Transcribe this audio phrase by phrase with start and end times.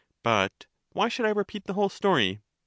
[0.23, 2.41] But why should I re peat the whole story?